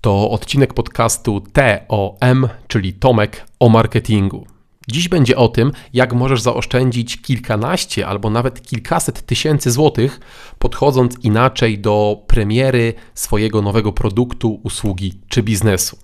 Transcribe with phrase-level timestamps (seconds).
[0.00, 4.46] To odcinek podcastu TOM, czyli Tomek o marketingu.
[4.88, 10.20] Dziś będzie o tym, jak możesz zaoszczędzić kilkanaście albo nawet kilkaset tysięcy złotych,
[10.58, 15.98] podchodząc inaczej do premiery swojego nowego produktu, usługi czy biznesu.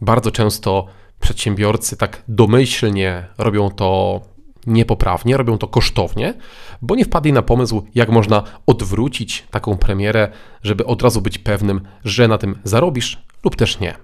[0.00, 0.86] Bardzo często
[1.20, 4.20] przedsiębiorcy tak domyślnie robią to
[4.66, 6.34] niepoprawnie, robią to kosztownie,
[6.82, 10.28] bo nie wpadli na pomysł, jak można odwrócić taką premierę,
[10.62, 13.94] żeby od razu być pewnym, że na tym zarobisz lub też nie.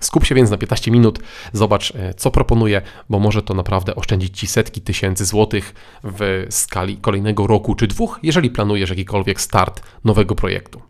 [0.00, 1.18] Skup się więc na 15 minut,
[1.52, 5.74] zobacz e, co proponuję, bo może to naprawdę oszczędzić Ci setki tysięcy złotych
[6.04, 10.82] w skali kolejnego roku czy dwóch, jeżeli planujesz jakikolwiek start nowego projektu.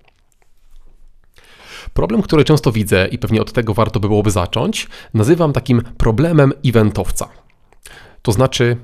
[1.94, 6.52] Problem, który często widzę i pewnie od tego warto by byłoby zacząć, nazywam takim problemem
[6.64, 7.28] eventowca.
[8.22, 8.76] To znaczy,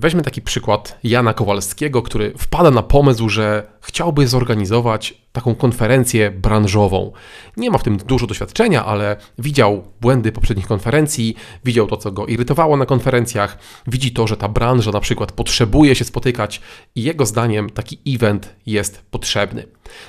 [0.00, 7.12] Weźmy taki przykład Jana Kowalskiego, który wpada na pomysł, że chciałby zorganizować taką konferencję branżową.
[7.56, 12.26] Nie ma w tym dużo doświadczenia, ale widział błędy poprzednich konferencji, widział to, co go
[12.26, 16.60] irytowało na konferencjach, widzi to, że ta branża na przykład potrzebuje się spotykać
[16.94, 19.66] i jego zdaniem taki event jest potrzebny.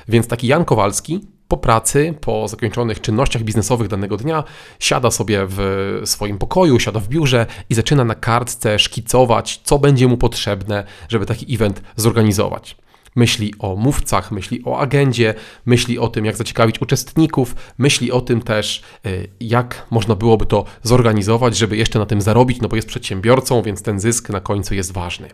[0.08, 4.44] Więc taki Jan Kowalski po pracy, po zakończonych czynnościach biznesowych danego dnia,
[4.80, 5.60] siada sobie w
[6.06, 11.26] swoim pokoju, siada w biurze i zaczyna na kartce szkicować, co będzie mu potrzebne, żeby
[11.26, 12.76] taki event zorganizować.
[13.16, 15.34] Myśli o mówcach, myśli o agendzie,
[15.66, 20.66] myśli o tym, jak zaciekawić uczestników, myśli o tym też, y, jak można byłoby to
[20.84, 24.76] zorganizować, żeby jeszcze na tym zarobić, no bo jest przedsiębiorcą, więc ten zysk na końcu
[24.76, 25.30] jest ważny.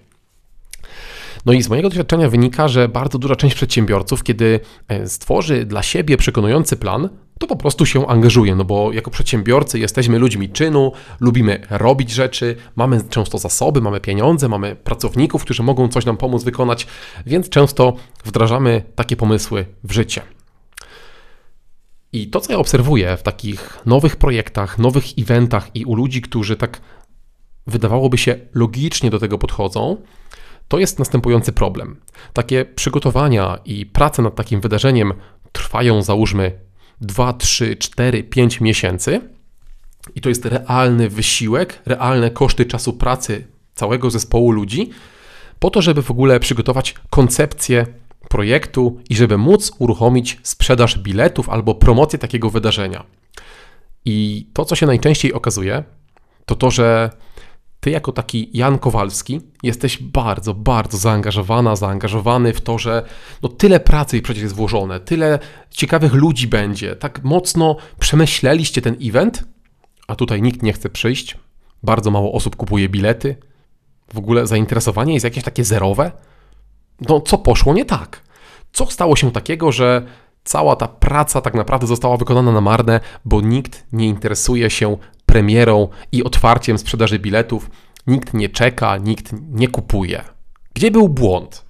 [1.46, 5.84] No i z mojego doświadczenia wynika, że bardzo duża część przedsiębiorców, kiedy e, stworzy dla
[5.84, 10.92] siebie przekonujący plan, to po prostu się angażuje, no bo jako przedsiębiorcy jesteśmy ludźmi czynu,
[11.20, 16.44] lubimy robić rzeczy, mamy często zasoby, mamy pieniądze, mamy pracowników, którzy mogą coś nam pomóc
[16.44, 16.88] wykonać,
[17.26, 17.94] więc często
[18.26, 20.22] wdrażamy takie pomysły w życie.
[22.14, 26.56] I to, co ja obserwuję w takich nowych projektach, nowych eventach i u ludzi, którzy
[26.56, 26.82] tak
[27.68, 29.98] wydawałoby się logicznie do tego podchodzą,
[30.68, 32.02] to jest następujący problem.
[32.34, 35.14] Takie przygotowania i prace nad takim wydarzeniem
[35.52, 36.52] trwają załóżmy
[37.02, 39.22] 2, 3, 4, 5 miesięcy.
[40.16, 44.90] I to jest realny wysiłek, realne koszty czasu pracy całego zespołu ludzi,
[45.60, 47.86] po to, żeby w ogóle przygotować koncepcję
[48.30, 53.04] projektu i żeby móc uruchomić sprzedaż biletów albo promocję takiego wydarzenia.
[54.06, 55.84] I to, co się najczęściej okazuje,
[56.46, 57.10] to to, że
[57.86, 63.04] ty jako taki Jan Kowalski jesteś bardzo, bardzo zaangażowana, zaangażowany w to, że
[63.44, 69.44] no tyle pracy przecież jest włożone, tyle ciekawych ludzi będzie, tak mocno przemyśleliście ten event,
[70.08, 71.38] a tutaj nikt nie chce przyjść,
[71.84, 73.36] bardzo mało osób kupuje bilety,
[74.14, 76.12] w ogóle zainteresowanie jest jakieś takie zerowe.
[77.10, 78.22] No co poszło nie tak?
[78.74, 80.06] Co stało się takiego, że
[80.44, 84.98] cała ta praca tak naprawdę została wykonana na marne, bo nikt nie interesuje się
[85.36, 87.70] premierą i otwarciem sprzedaży biletów.
[88.08, 90.24] Nikt nie czeka, nikt nie kupuje.
[90.74, 91.66] Gdzie był błąd?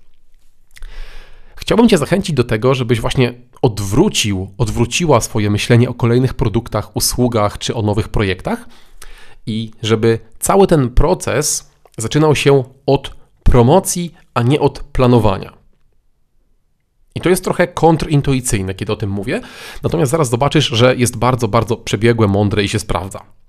[1.56, 7.58] Chciałbym Cię zachęcić do tego, żebyś właśnie odwrócił, odwróciła swoje myślenie o kolejnych produktach, usługach
[7.58, 8.66] czy o nowych projektach
[9.46, 15.53] i żeby cały ten proces zaczynał się od promocji, a nie od planowania.
[17.16, 19.42] I to jest trochę kontrintuicyjne, kiedy o tym mówię,
[19.84, 23.45] natomiast zaraz zobaczysz, że jest bardzo, bardzo przebiegłe, mądre i się sprawdza.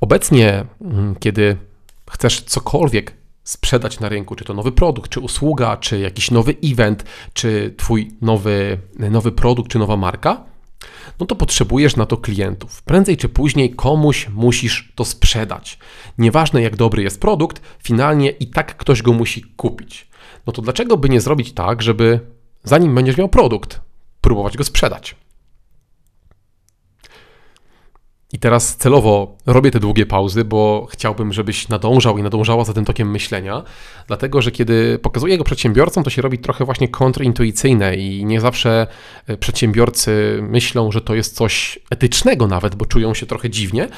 [0.00, 1.56] Obecnie, mm, kiedy
[2.10, 3.14] chcesz cokolwiek
[3.44, 8.10] sprzedać na rynku, czy to nowy produkt, czy usługa, czy jakiś nowy event, czy twój
[8.20, 8.78] nowy,
[9.10, 10.44] nowy produkt, czy nowa marka,
[11.20, 12.82] no to potrzebujesz na to klientów.
[12.82, 15.78] Prędzej czy później komuś musisz to sprzedać.
[16.18, 20.08] Nieważne jak dobry jest produkt, finalnie i tak ktoś go musi kupić.
[20.46, 22.20] No to dlaczego by nie zrobić tak, żeby
[22.64, 23.80] zanim będziesz miał produkt,
[24.20, 25.16] próbować go sprzedać?
[28.32, 32.84] I teraz celowo robię te długie pauzy, bo chciałbym, żebyś nadążał i nadążała za tym
[32.84, 33.62] tokiem myślenia,
[34.06, 38.86] dlatego że kiedy pokazuję go przedsiębiorcom, to się robi trochę właśnie kontrintuicyjne i nie zawsze
[39.26, 43.88] e, przedsiębiorcy myślą, że to jest coś etycznego nawet, bo czują się trochę dziwnie.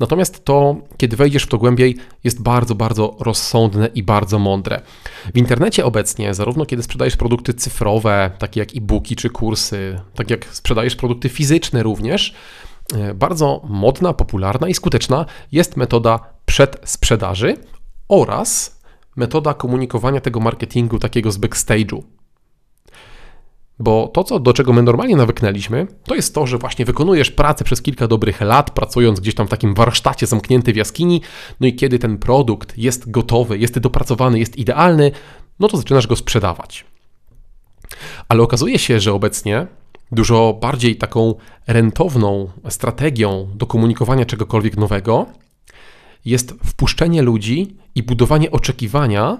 [0.00, 4.80] Natomiast to, kiedy wejdziesz w to głębiej, jest bardzo, bardzo rozsądne i bardzo mądre.
[5.34, 10.44] W internecie obecnie, zarówno kiedy sprzedajesz produkty cyfrowe, takie jak e-booki czy kursy, tak jak
[10.44, 12.34] sprzedajesz produkty fizyczne również,
[13.14, 17.56] bardzo modna, popularna i skuteczna jest metoda przedsprzedaży
[18.08, 18.80] oraz
[19.16, 22.02] metoda komunikowania tego marketingu takiego z backstage'u.
[23.78, 27.64] Bo to, co, do czego my normalnie nawyknęliśmy, to jest to, że właśnie wykonujesz pracę
[27.64, 31.20] przez kilka dobrych lat, pracując gdzieś tam w takim warsztacie zamknięty w jaskini,
[31.60, 35.10] no i kiedy ten produkt jest gotowy, jest dopracowany, jest idealny,
[35.60, 36.84] no to zaczynasz go sprzedawać.
[38.28, 39.66] Ale okazuje się, że obecnie
[40.14, 41.34] dużo bardziej taką
[41.66, 45.26] rentowną strategią do komunikowania czegokolwiek nowego
[46.24, 49.38] jest wpuszczenie ludzi i budowanie oczekiwania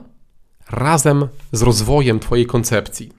[0.71, 3.13] razem z rozwojem Twojej koncepcji.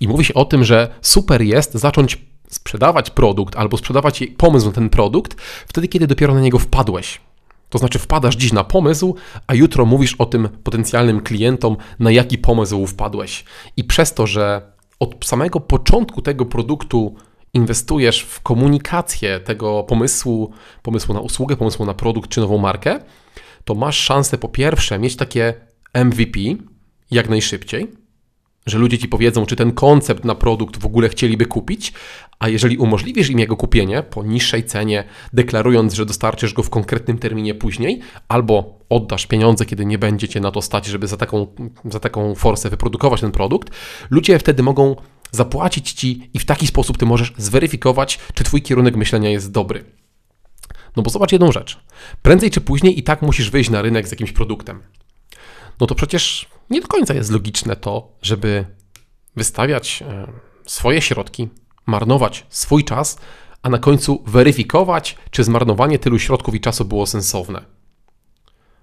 [0.00, 2.18] I mówi się o tym, że super jest zacząć
[2.48, 7.20] sprzedawać produkt albo sprzedawać pomysł na ten produkt wtedy, kiedy dopiero na niego wpadłeś.
[7.68, 9.14] To znaczy, wpadasz dziś na pomysł,
[9.46, 13.44] a jutro mówisz o tym potencjalnym klientom, na jaki pomysł wpadłeś.
[13.76, 17.14] I przez to, że od samego początku tego produktu
[17.54, 20.52] inwestujesz w komunikację tego pomysłu,
[20.82, 23.00] pomysłu na usługę, pomysłu na produkt czy nową markę,
[23.64, 25.54] to masz szansę po pierwsze mieć takie
[25.94, 26.40] MVP
[27.10, 27.92] jak najszybciej,
[28.66, 31.92] że ludzie ci powiedzą, czy ten koncept na produkt w ogóle chcieliby kupić,
[32.38, 37.18] a jeżeli umożliwisz im jego kupienie po niższej cenie, deklarując, że dostarczysz go w konkretnym
[37.18, 41.46] terminie później, albo oddasz pieniądze, kiedy nie będziecie na to stać, żeby za taką,
[41.84, 43.70] za taką forsę wyprodukować ten produkt,
[44.10, 44.96] ludzie wtedy mogą
[45.30, 49.84] zapłacić ci i w taki sposób ty możesz zweryfikować, czy twój kierunek myślenia jest dobry.
[50.96, 51.80] No bo zobacz jedną rzecz.
[52.22, 54.82] Prędzej czy później i tak musisz wyjść na rynek z jakimś produktem.
[55.80, 58.64] No to przecież nie do końca jest logiczne to, żeby
[59.36, 60.32] wystawiać e,
[60.66, 61.48] swoje środki,
[61.86, 63.18] marnować swój czas,
[63.62, 67.64] a na końcu weryfikować, czy zmarnowanie tylu środków i czasu było sensowne.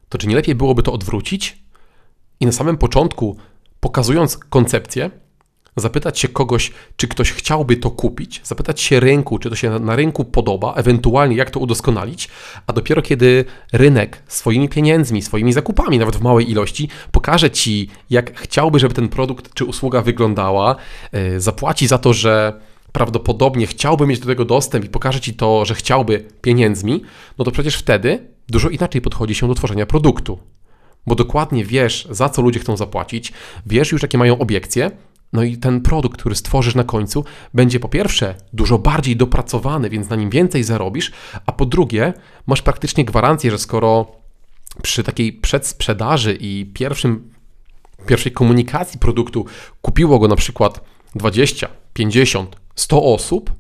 [0.10, 1.64] To czy nie lepiej byłoby to odwrócić
[2.40, 3.38] i na samym początku,
[3.80, 5.12] pokazując koncepcję,
[5.78, 9.96] zapytać się kogoś, czy ktoś chciałby to kupić, zapytać się rynku, czy to się na
[9.96, 12.30] rynku podoba, ewentualnie jak to udoskonalić,
[12.68, 18.40] a dopiero kiedy rynek swoimi pieniędzmi, swoimi zakupami, nawet w małej ilości, pokaże ci, jak
[18.40, 20.76] chciałby, żeby ten produkt czy usługa wyglądała,
[21.14, 22.60] yy, zapłaci za to, że
[22.92, 27.02] prawdopodobnie chciałby mieć do tego dostęp i pokaże ci to, że chciałby pieniędzmi,
[27.38, 30.40] no to przecież wtedy dużo inaczej podchodzi się do tworzenia produktu.
[31.08, 33.34] Bo dokładnie wiesz, za co ludzie chcą zapłacić,
[33.66, 34.92] wiesz już, jakie mają obiekcje,
[35.34, 40.10] no i ten produkt, który stworzysz na końcu, będzie po pierwsze dużo bardziej dopracowany, więc
[40.10, 41.12] na nim więcej zarobisz,
[41.46, 42.14] a po drugie,
[42.48, 44.12] masz praktycznie gwarancję, że skoro
[44.82, 47.34] przy takiej przedsprzedaży i pierwszym,
[48.06, 49.46] pierwszej komunikacji produktu
[49.82, 50.82] kupiło go na przykład
[51.16, 53.52] 20, 50, 100 osób,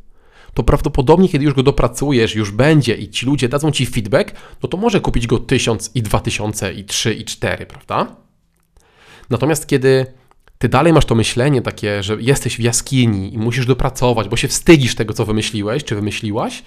[0.53, 4.31] to prawdopodobnie, kiedy już go dopracujesz, już będzie i ci ludzie dadzą ci feedback,
[4.63, 8.15] no to może kupić go 1000 i 2000 i 3 i 4, prawda?
[9.29, 10.05] Natomiast kiedy
[10.57, 14.48] ty dalej masz to myślenie takie, że jesteś w jaskini i musisz dopracować, bo się
[14.48, 16.63] wstydzisz tego, co wymyśliłeś czy wymyśliłaś,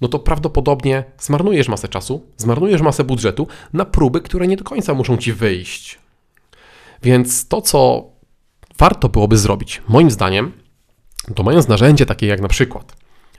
[0.00, 4.94] no to prawdopodobnie zmarnujesz masę czasu, zmarnujesz masę budżetu na próby, które nie do końca
[4.94, 5.98] muszą ci wyjść.
[7.02, 8.10] Więc to, co
[8.78, 10.52] warto byłoby zrobić, moim zdaniem,
[11.34, 12.96] to mając narzędzie takie jak na przykład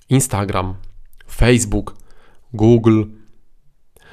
[0.10, 0.76] Instagram,
[1.32, 1.96] Facebook,
[2.54, 3.04] Google,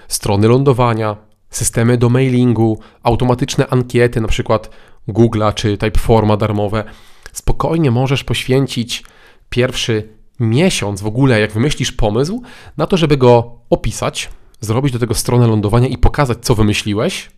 [0.08, 1.16] strony lądowania,
[1.50, 4.70] systemy do mailingu, automatyczne ankiety, na przykład
[5.08, 6.84] Google'a czy Typeforma darmowe,
[7.32, 9.04] spokojnie możesz poświęcić
[9.48, 10.08] pierwszy
[10.40, 12.42] miesiąc w ogóle, jak wymyślisz pomysł,
[12.76, 14.30] na to, żeby go opisać,
[14.60, 17.30] zrobić do tego stronę lądowania i pokazać, co wymyśliłeś,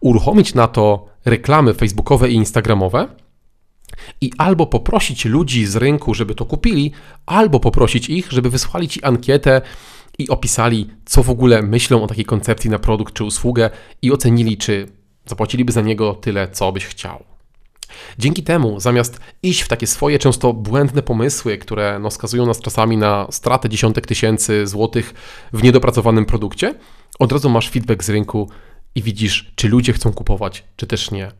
[0.00, 3.08] uruchomić na to reklamy facebookowe i instagramowe
[4.20, 6.92] i albo poprosić ludzi z rynku, żeby to kupili,
[7.26, 9.60] albo poprosić ich, żeby wysłali ci ankietę
[10.18, 13.70] i opisali, co w ogóle myślą o takiej koncepcji na produkt czy usługę
[14.02, 14.97] i ocenili, czy
[15.28, 17.24] zapłaciliby za niego tyle, co byś chciał.
[18.18, 22.96] Dzięki temu, zamiast iść w takie swoje często błędne pomysły, które no, skazują nas czasami
[22.96, 25.14] na stratę dziesiątek tysięcy złotych
[25.52, 26.74] w niedopracowanym produkcie,
[27.18, 28.50] od razu masz feedback z rynku
[28.94, 31.32] i widzisz, czy ludzie chcą kupować, czy też nie.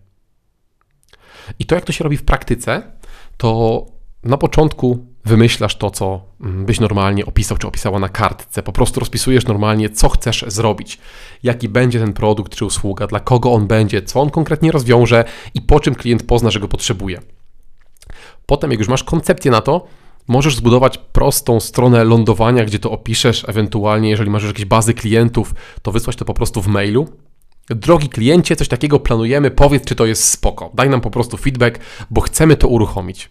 [1.59, 2.93] I to, jak to się robi w praktyce,
[3.37, 3.87] to
[4.25, 8.63] na początku wymyślasz to, co mm, byś normalnie opisał czy opisała na kartce.
[8.63, 10.99] Po prostu rozpisujesz normalnie, co chcesz zrobić,
[11.43, 15.63] jaki będzie ten produkt czy usługa, dla kogo on będzie, co on konkretnie rozwiąże i
[15.63, 17.21] po czym klient pozna, że go potrzebuje.
[18.47, 19.87] Potem, jak już masz koncepcję na to,
[20.29, 25.93] możesz zbudować prostą stronę lądowania, gdzie to opiszesz, ewentualnie, jeżeli masz jakieś bazy klientów, to
[25.93, 27.09] wysłać to po prostu w mailu.
[27.71, 30.71] Drogi kliencie, coś takiego planujemy, powiedz, czy to jest spoko.
[30.75, 31.79] Daj nam po prostu feedback,
[32.11, 33.31] bo chcemy to uruchomić.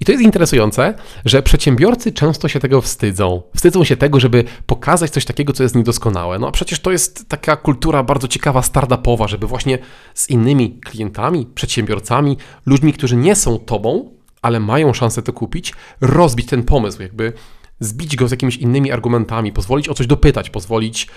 [0.00, 3.42] I to jest interesujące, że przedsiębiorcy często się tego wstydzą.
[3.56, 6.38] Wstydzą się tego, żeby pokazać coś takiego, co jest niedoskonałe.
[6.38, 9.78] No a przecież to jest taka kultura bardzo ciekawa, startupowa, żeby właśnie
[10.14, 14.10] z innymi klientami, przedsiębiorcami, ludźmi, którzy nie są tobą,
[14.42, 17.32] ale mają szansę to kupić, rozbić ten pomysł, jakby
[17.80, 21.08] zbić go z jakimiś innymi argumentami, pozwolić o coś dopytać, pozwolić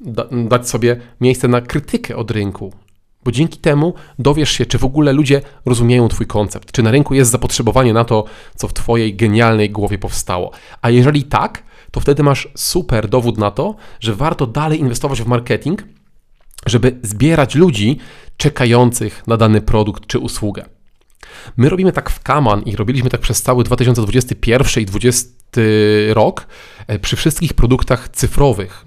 [0.00, 2.72] da dać sobie miejsce na krytykę od rynku,
[3.28, 7.14] bo dzięki temu dowiesz się, czy w ogóle ludzie rozumieją Twój koncept, czy na rynku
[7.14, 8.24] jest zapotrzebowanie na to,
[8.56, 10.50] co w Twojej genialnej głowie powstało.
[10.82, 15.26] A jeżeli tak, to wtedy masz super dowód na to, że warto dalej inwestować w
[15.26, 15.84] marketing,
[16.66, 17.98] żeby zbierać ludzi
[18.36, 20.64] czekających na dany produkt czy usługę.
[21.56, 25.30] My robimy tak w Kaman i robiliśmy tak przez cały 2021 i 2020
[26.14, 26.46] rok
[26.86, 28.84] e, przy wszystkich produktach cyfrowych.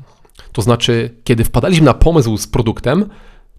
[0.52, 3.06] To znaczy, kiedy wpadaliśmy na pomysł z produktem,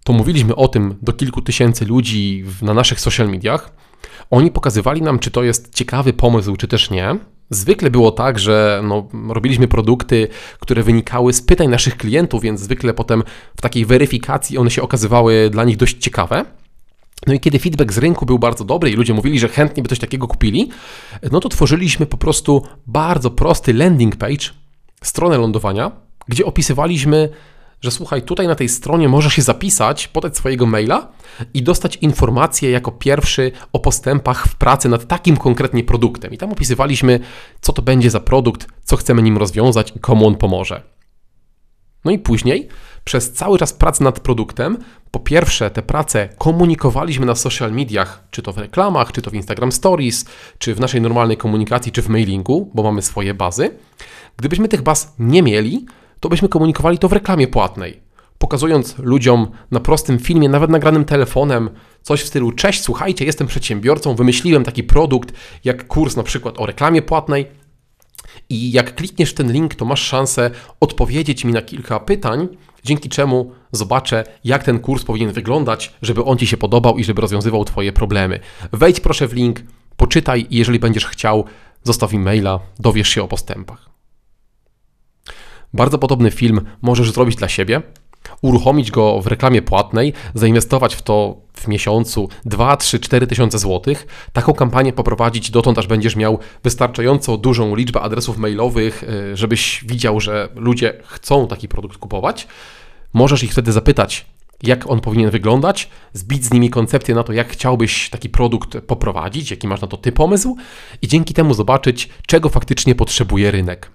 [0.04, 3.73] to mówiliśmy o tym do kilku tysięcy ludzi na naszych social mediach.
[4.30, 7.16] Oni pokazywali nam, czy to jest ciekawy pomysł, czy też nie.
[7.50, 10.28] Zwykle było tak, że no, robiliśmy produkty,
[10.61, 13.23] które wynikały z pytań naszych klientów, więc zwykle potem
[13.56, 16.44] w takiej weryfikacji one się okazywały dla nich dość ciekawe.
[17.26, 19.88] No i kiedy feedback z rynku był bardzo dobry i ludzie mówili, że chętnie by
[19.88, 20.68] coś takiego kupili,
[21.32, 24.47] no to tworzyliśmy po prostu bardzo prosty landing page,
[25.02, 25.90] stronę lądowania,
[26.28, 27.28] gdzie opisywaliśmy,
[27.82, 31.12] że słuchaj, tutaj na tej stronie możesz się zapisać, podać swojego maila
[31.54, 36.32] i dostać informacje jako pierwszy o postępach w pracy nad takim konkretnie produktem.
[36.32, 37.20] I tam opisywaliśmy,
[37.60, 40.82] co to będzie za produkt, co chcemy nim rozwiązać i komu on pomoże.
[42.04, 42.68] No i później,
[43.04, 44.78] przez cały czas pracy nad produktem,
[45.10, 49.34] po pierwsze, te prace komunikowaliśmy na social mediach, czy to w reklamach, czy to w
[49.34, 50.24] Instagram Stories,
[50.58, 53.70] czy w naszej normalnej komunikacji, czy w mailingu, bo mamy swoje bazy.
[54.36, 55.86] Gdybyśmy tych baz nie mieli,
[56.23, 58.00] to byśmy komunikowali to w reklamie płatnej.
[58.38, 61.71] Pokazując ludziom na prostym filmie, nawet nagranym telefonem,
[62.02, 65.33] coś w stylu: Cześć, słuchajcie, jestem przedsiębiorcą, wymyśliłem taki produkt,
[65.64, 67.47] jak kurs na przykład o reklamie płatnej.
[68.49, 70.50] I jak klikniesz ten link, to masz szansę
[70.81, 72.49] odpowiedzieć mi na kilka pytań,
[72.85, 77.21] dzięki czemu zobaczę, jak ten kurs powinien wyglądać, żeby on Ci się podobał i żeby
[77.21, 78.41] rozwiązywał Twoje problemy.
[78.73, 79.61] Wejdź proszę w link,
[79.97, 81.45] poczytaj i jeżeli będziesz chciał,
[81.85, 83.93] zostaw mi maila, dowiesz się o postępach.
[85.75, 87.83] Bardzo podobny film możesz zrobić dla siebie,
[88.43, 94.07] uruchomić go w reklamie płatnej, zainwestować w to w miesiącu 2, 3, 4 tysiące złotych,
[94.33, 100.21] taką kampanię poprowadzić dotąd, aż będziesz miał wystarczająco dużą liczbę adresów mailowych, y, żebyś widział,
[100.21, 102.49] że ludzie chcą taki produkt kupować.
[103.12, 104.26] Możesz ich wtedy zapytać,
[104.62, 109.50] jak on powinien wyglądać, zbić z nimi koncepcję na to, jak chciałbyś taki produkt poprowadzić,
[109.50, 110.57] jaki masz na to ty pomysł
[111.02, 113.91] i dzięki temu zobaczyć, czego faktycznie potrzebuje rynek.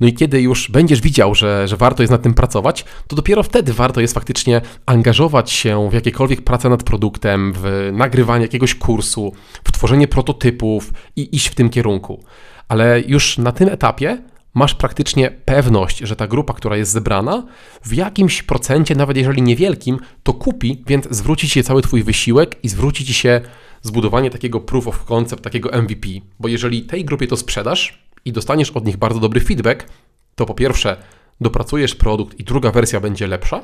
[0.00, 3.42] No i kiedy już będziesz widział, że, że warto jest nad tym pracować, to dopiero
[3.42, 9.32] wtedy warto jest faktycznie angażować się w jakiekolwiek pracę nad produktem, w nagrywanie jakiegoś kursu,
[9.64, 12.24] w tworzenie prototypów i iść w tym kierunku.
[12.68, 14.18] Ale już na tym etapie
[14.54, 17.46] masz praktycznie pewność, że ta grupa, która jest zebrana,
[17.82, 22.56] w jakimś procencie, nawet jeżeli niewielkim, to kupi, więc zwróci ci się cały Twój wysiłek
[22.62, 23.40] i zwróci ci się
[23.82, 26.08] zbudowanie takiego proof of concept, takiego MVP.
[26.40, 29.86] Bo jeżeli tej grupie to sprzedasz, i dostaniesz od nich bardzo dobry feedback,
[30.34, 30.96] to po pierwsze
[31.40, 33.62] dopracujesz produkt i druga wersja będzie lepsza,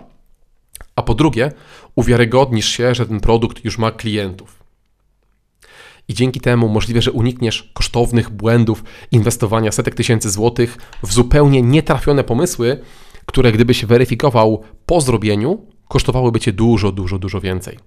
[0.96, 1.52] a po drugie
[1.94, 4.66] uwiarygodnisz się, że ten produkt już ma klientów.
[6.08, 12.24] I dzięki temu możliwe, że unikniesz kosztownych błędów inwestowania setek tysięcy złotych w zupełnie nietrafione
[12.24, 12.80] pomysły,
[13.26, 17.78] które gdybyś weryfikował po zrobieniu, kosztowałyby cię dużo, dużo, dużo więcej.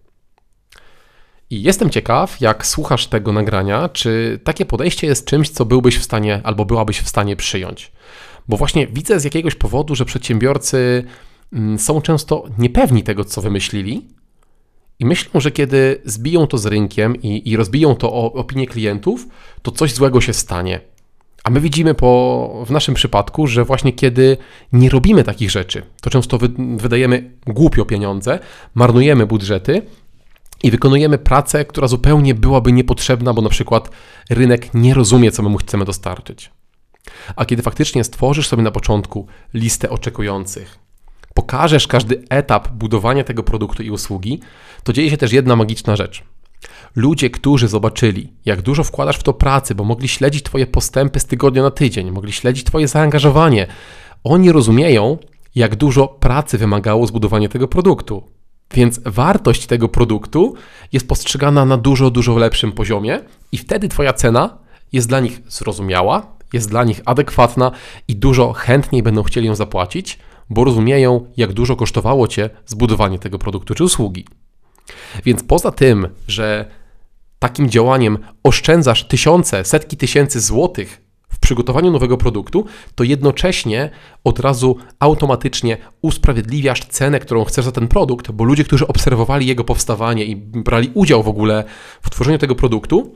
[1.50, 6.04] I jestem ciekaw, jak słuchasz tego nagrania, czy takie podejście jest czymś, co byłbyś w
[6.04, 7.92] stanie albo byłabyś w stanie przyjąć.
[8.48, 11.04] Bo właśnie widzę z jakiegoś powodu, że przedsiębiorcy
[11.54, 14.08] mm, są często niepewni tego, co wymyślili,
[15.00, 19.28] i myślą, że kiedy zbiją to z rynkiem i, i rozbiją to o opinię klientów,
[19.62, 20.82] to coś złego się stanie.
[21.44, 24.38] A my widzimy po, w naszym przypadku, że właśnie kiedy
[24.74, 28.40] nie robimy takich rzeczy, to często wy, wydajemy głupio pieniądze,
[28.76, 29.82] marnujemy budżety
[30.64, 33.90] i wykonujemy pracę, która zupełnie byłaby niepotrzebna, bo na przykład
[34.30, 36.52] rynek nie rozumie, co my mu chcemy dostarczyć.
[37.36, 40.80] A kiedy faktycznie stworzysz sobie na początku listę oczekujących,
[41.34, 44.40] pokażesz każdy etap budowania tego produktu i usługi,
[44.84, 46.24] to dzieje się też jedna magiczna rzecz.
[46.96, 51.26] Ludzie, którzy zobaczyli, jak dużo wkładasz w to pracy, bo mogli śledzić Twoje postępy z
[51.26, 53.68] tygodnia na tydzień, mogli śledzić Twoje zaangażowanie,
[54.24, 55.18] oni rozumieją,
[55.56, 58.39] jak dużo pracy wymagało zbudowanie tego produktu.
[58.74, 60.56] Więc wartość tego produktu
[60.92, 63.20] jest postrzegana na dużo, dużo lepszym poziomie,
[63.52, 64.58] i wtedy Twoja cena
[64.92, 67.72] jest dla nich zrozumiała, jest dla nich adekwatna
[68.08, 73.40] i dużo chętniej będą chcieli ją zapłacić, bo rozumieją, jak dużo kosztowało Cię zbudowanie tego
[73.40, 74.26] produktu czy usługi.
[75.26, 76.66] Więc poza tym, że
[77.40, 81.09] takim działaniem oszczędzasz tysiące, setki tysięcy złotych
[81.50, 82.66] przygotowaniu nowego produktu,
[82.96, 83.90] to jednocześnie
[84.24, 89.64] od razu automatycznie usprawiedliwiasz cenę, którą chcesz za ten produkt, bo ludzie, którzy obserwowali jego
[89.64, 91.64] powstawanie i brali udział w ogóle
[92.02, 93.16] w tworzeniu tego produktu,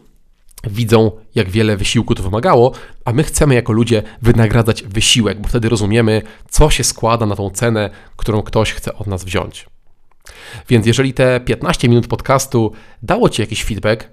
[0.63, 2.71] widzą, jak wiele wysiłku to wymagało,
[3.05, 7.49] a my chcemy jako ludzie wynagradzać wysiłek, bo wtedy rozumiemy, co się składa na tą
[7.49, 9.65] cenę, którą ktoś chce od nas wziąć.
[10.69, 12.71] Więc jeżeli te 15 minut podcastu
[13.03, 14.09] dało Ci jakiś feedback,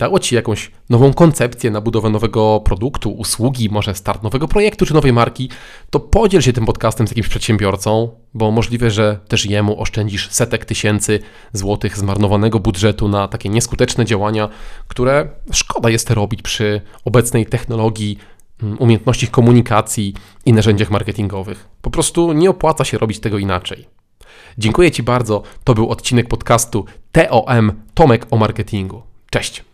[0.00, 4.94] dało Ci jakąś nową koncepcję na budowę nowego produktu, usługi, może start nowego projektu czy
[4.94, 5.50] nowej marki,
[5.90, 10.64] to podziel się tym podcastem z jakimś przedsiębiorcą, bo możliwe, że też jemu oszczędzisz setek
[10.64, 11.18] tysięcy
[11.52, 14.48] złotych zmarnowanego budżetu na takie nieskuteczne działania,
[14.88, 18.18] które szkoda jest robić przy obecnej technologii,
[18.62, 20.14] mm, umiejętnościach komunikacji
[20.46, 21.68] i narzędziach marketingowych.
[21.82, 23.86] Po prostu nie opłaca się robić tego inaczej.
[24.58, 25.42] Dziękuję Ci bardzo.
[25.64, 29.02] To był odcinek podcastu TOM Tomek o marketingu.
[29.30, 29.69] Cześć.